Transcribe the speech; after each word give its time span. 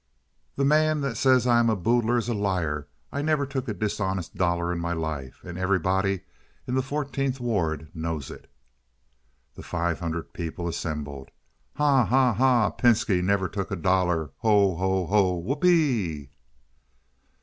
"The 0.55 0.65
man 0.65 1.01
that 1.01 1.15
says 1.15 1.45
I 1.45 1.59
am 1.59 1.69
a 1.69 1.75
boodler 1.75 2.17
is 2.17 2.27
a 2.27 2.33
liar! 2.33 2.87
I 3.11 3.21
never 3.21 3.45
took 3.45 3.67
a 3.67 3.73
dishonest 3.75 4.33
dollar 4.35 4.73
in 4.73 4.79
my 4.79 4.93
life, 4.93 5.43
and 5.43 5.59
everybody 5.59 6.21
in 6.65 6.73
the 6.73 6.81
Fourteenth 6.81 7.39
Ward 7.39 7.87
knows 7.93 8.31
it." 8.31 8.49
The 9.53 9.61
Five 9.61 9.99
Hundred 9.99 10.33
People 10.33 10.67
Assembled. 10.67 11.29
"Ha! 11.75 12.05
ha! 12.05 12.33
ha! 12.33 12.71
Pinski 12.71 13.21
never 13.23 13.47
took 13.47 13.69
a 13.69 13.75
dollar! 13.75 14.31
Ho! 14.37 14.75
ho! 14.75 15.05
ho! 15.05 15.37
Whoop 15.37 15.63
ee!" 15.65 16.31